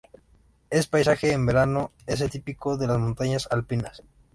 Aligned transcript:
El 0.71 0.83
paisaje 0.85 1.31
en 1.31 1.45
verano 1.45 1.91
es 2.07 2.21
el 2.21 2.31
típico 2.31 2.75
de 2.75 2.87
las 2.87 2.97
montañas 2.97 3.47
alpinas. 3.51 4.01